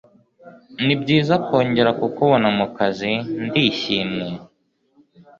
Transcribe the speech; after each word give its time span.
Nibyiza 0.85 1.35
kongera 1.45 1.91
kukubona 1.99 2.47
mu 2.57 2.65
kazi 2.77 3.11
ndishyimwe. 3.45 4.27